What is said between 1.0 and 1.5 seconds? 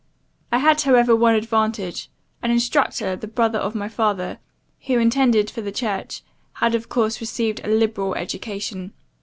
one